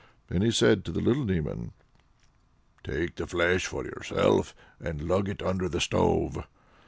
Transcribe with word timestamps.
Then 0.29 0.41
he 0.41 0.49
said 0.49 0.83
to 0.85 0.91
the 0.91 0.99
little 0.99 1.25
demon: 1.25 1.73
"Take 2.83 3.17
the 3.17 3.27
flesh 3.27 3.67
for 3.67 3.85
yourself, 3.85 4.55
and 4.79 5.07
lug 5.07 5.29
it 5.29 5.43
under 5.43 5.69
the 5.69 5.79
stove." 5.79 6.43